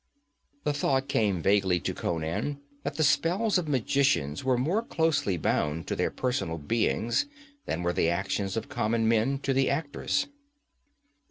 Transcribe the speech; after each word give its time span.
The 0.63 0.73
thought 0.73 1.07
came 1.07 1.43
vaguely 1.43 1.79
to 1.81 1.93
Conan 1.93 2.59
that 2.81 2.95
the 2.95 3.03
spells 3.03 3.59
of 3.59 3.67
magicians 3.67 4.43
were 4.43 4.57
more 4.57 4.81
closely 4.81 5.37
bound 5.37 5.85
to 5.85 5.95
their 5.95 6.09
personal 6.09 6.57
beings 6.57 7.27
than 7.67 7.83
were 7.83 7.93
the 7.93 8.09
actions 8.09 8.57
of 8.57 8.67
common 8.67 9.07
men 9.07 9.37
to 9.43 9.53
the 9.53 9.69
actors. 9.69 10.25